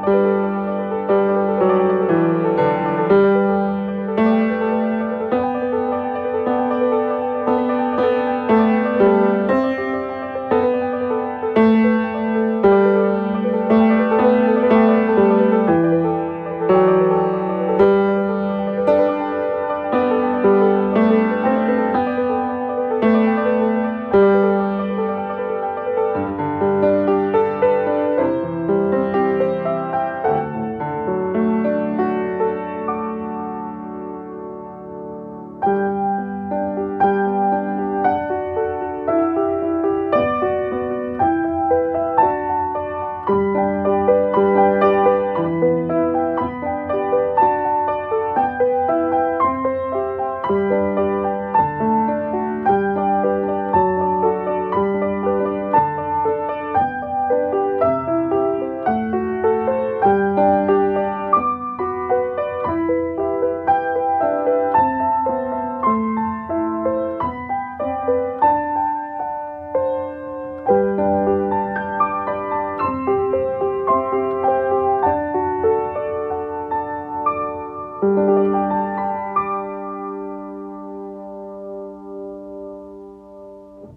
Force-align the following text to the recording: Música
Música 0.00 0.59